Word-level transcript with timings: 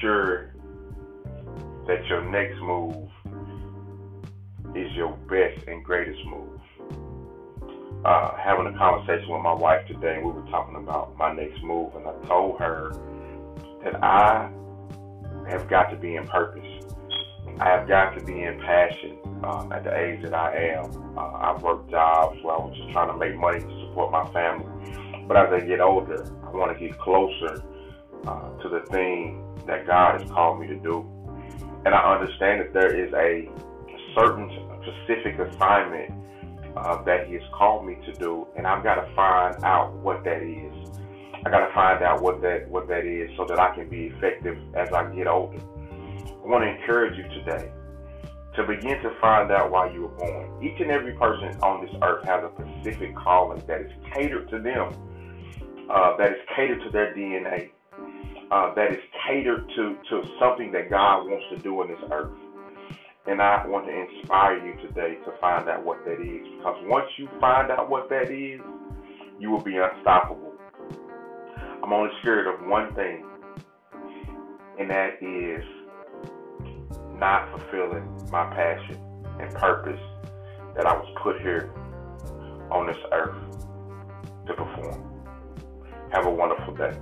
sure 0.00 0.54
that 1.86 2.04
your 2.06 2.22
next 2.30 2.60
move 2.60 3.08
is 4.74 4.92
your 4.92 5.12
best 5.28 5.66
and 5.66 5.84
greatest 5.84 6.20
move. 6.26 6.60
Uh, 8.04 8.36
having 8.36 8.66
a 8.66 8.78
conversation 8.78 9.28
with 9.28 9.42
my 9.42 9.52
wife 9.52 9.86
today, 9.88 10.18
we 10.22 10.30
were 10.30 10.46
talking 10.50 10.76
about 10.76 11.16
my 11.16 11.34
next 11.34 11.62
move, 11.62 11.94
and 11.96 12.06
I 12.06 12.12
told 12.26 12.58
her 12.60 12.92
that 13.84 14.02
I 14.02 14.50
have 15.48 15.68
got 15.68 15.90
to 15.90 15.96
be 15.96 16.16
in 16.16 16.26
purpose. 16.26 16.64
I 17.60 17.68
have 17.70 17.88
got 17.88 18.16
to 18.16 18.24
be 18.24 18.42
in 18.42 18.58
passion 18.60 19.18
um, 19.42 19.72
at 19.72 19.84
the 19.84 19.96
age 19.96 20.22
that 20.22 20.34
I 20.34 20.54
am. 20.76 21.18
Uh, 21.18 21.32
I've 21.32 21.62
worked 21.62 21.90
jobs 21.90 22.38
where 22.42 22.54
I 22.54 22.58
was 22.58 22.76
just 22.76 22.92
trying 22.92 23.08
to 23.08 23.16
make 23.18 23.36
money 23.36 23.60
to 23.60 23.86
support 23.88 24.12
my 24.12 24.30
family. 24.32 25.26
But 25.26 25.36
as 25.36 25.52
I 25.52 25.66
get 25.66 25.80
older, 25.80 26.24
I 26.46 26.50
want 26.50 26.78
to 26.78 26.86
get 26.86 26.98
closer 26.98 27.62
uh, 28.26 28.50
to 28.62 28.68
the 28.68 28.80
thing 28.90 29.44
that 29.66 29.86
God 29.86 30.20
has 30.20 30.30
called 30.30 30.60
me 30.60 30.66
to 30.68 30.76
do. 30.76 31.06
And 31.84 31.94
I 31.94 32.14
understand 32.14 32.60
that 32.60 32.72
there 32.72 32.94
is 32.94 33.12
a 33.14 33.48
certain 34.14 34.50
specific 34.82 35.38
assignment 35.38 36.12
uh, 36.76 37.02
that 37.02 37.28
He 37.28 37.34
has 37.34 37.42
called 37.52 37.86
me 37.86 37.96
to 38.06 38.12
do, 38.14 38.46
and 38.56 38.66
I've 38.66 38.82
got 38.82 38.96
to 38.96 39.14
find 39.14 39.62
out 39.64 39.94
what 39.96 40.24
that 40.24 40.42
is. 40.42 40.74
I 41.44 41.50
got 41.50 41.66
to 41.66 41.72
find 41.72 42.02
out 42.02 42.20
what 42.20 42.42
that 42.42 42.68
what 42.68 42.88
that 42.88 43.06
is 43.06 43.30
so 43.36 43.44
that 43.46 43.58
I 43.58 43.74
can 43.74 43.88
be 43.88 44.06
effective 44.06 44.58
as 44.74 44.92
I 44.92 45.14
get 45.14 45.26
older. 45.26 45.58
I 45.58 46.50
want 46.50 46.64
to 46.64 46.80
encourage 46.80 47.16
you 47.16 47.24
today 47.24 47.70
to 48.56 48.66
begin 48.66 49.00
to 49.02 49.14
find 49.20 49.52
out 49.52 49.70
why 49.70 49.92
you 49.92 50.02
were 50.02 50.08
born. 50.08 50.64
Each 50.64 50.80
and 50.80 50.90
every 50.90 51.12
person 51.14 51.56
on 51.62 51.84
this 51.84 51.94
earth 52.02 52.24
has 52.24 52.42
a 52.42 52.50
specific 52.58 53.14
calling 53.16 53.62
that 53.68 53.82
is 53.82 53.92
catered 54.12 54.48
to 54.50 54.58
them, 54.58 54.92
uh, 55.88 56.16
that 56.16 56.32
is 56.32 56.38
catered 56.56 56.82
to 56.82 56.90
their 56.90 57.14
DNA, 57.14 57.70
uh, 58.50 58.74
that 58.74 58.92
is 58.92 58.98
catered 59.26 59.68
to, 59.76 59.96
to 60.10 60.22
something 60.40 60.72
that 60.72 60.90
God 60.90 61.24
wants 61.24 61.44
to 61.54 61.58
do 61.62 61.82
in 61.82 61.88
this 61.88 62.00
earth. 62.10 62.32
And 63.26 63.42
I 63.42 63.66
want 63.66 63.86
to 63.86 63.92
inspire 63.92 64.56
you 64.64 64.74
today 64.88 65.16
to 65.26 65.32
find 65.38 65.68
out 65.68 65.84
what 65.84 66.02
that 66.06 66.20
is. 66.20 66.46
Because 66.56 66.76
once 66.86 67.06
you 67.18 67.28
find 67.40 67.70
out 67.70 67.90
what 67.90 68.08
that 68.08 68.30
is, 68.30 68.60
you 69.38 69.50
will 69.50 69.62
be 69.62 69.76
unstoppable. 69.76 70.54
I'm 71.82 71.92
only 71.92 72.10
scared 72.20 72.46
of 72.46 72.66
one 72.66 72.94
thing, 72.94 73.24
and 74.78 74.90
that 74.90 75.22
is 75.22 75.64
not 77.18 77.50
fulfilling 77.50 78.08
my 78.30 78.44
passion 78.54 78.98
and 79.40 79.54
purpose 79.54 80.00
that 80.74 80.86
I 80.86 80.94
was 80.94 81.08
put 81.22 81.40
here 81.40 81.70
on 82.70 82.86
this 82.86 82.96
earth 83.12 83.36
to 84.46 84.54
perform. 84.54 85.04
Have 86.12 86.26
a 86.26 86.30
wonderful 86.30 86.74
day. 86.74 86.96